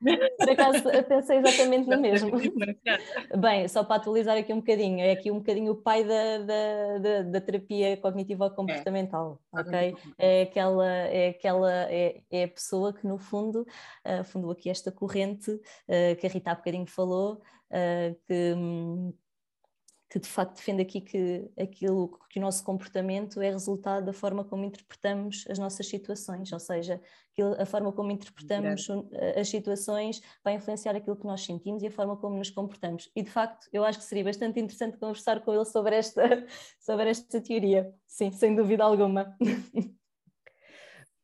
[0.01, 2.31] Por acaso pensei exatamente na mesma.
[3.39, 6.99] Bem, só para atualizar aqui um bocadinho, é aqui um bocadinho o pai da, da,
[6.99, 9.61] da, da terapia cognitivo-comportamental, é.
[9.61, 9.97] ok?
[10.19, 13.67] É aquela, é aquela, é, é a pessoa que no fundo
[14.07, 19.13] uh, fundou aqui esta corrente uh, que a Rita há bocadinho falou, uh, que um,
[20.11, 24.45] que de facto defende aqui que aquilo que o nosso comportamento é resultado da forma
[24.45, 27.01] como interpretamos as nossas situações, ou seja,
[27.59, 28.89] a forma como interpretamos
[29.37, 33.09] as situações vai influenciar aquilo que nós sentimos e a forma como nos comportamos.
[33.15, 36.23] E de facto, eu acho que seria bastante interessante conversar com ele sobre esta,
[36.81, 39.37] sobre esta teoria, sim, sem dúvida alguma.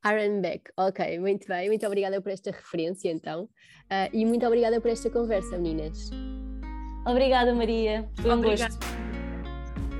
[0.03, 4.80] Aaron Beck, ok, muito bem, muito obrigada por esta referência então, uh, e muito obrigada
[4.80, 6.11] por esta conversa, meninas.
[7.07, 8.11] Obrigada, Maria.
[8.16, 8.78] Foi um gosto.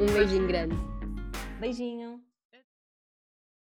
[0.01, 0.77] Um beijinho grande.
[1.61, 2.26] Beijinho.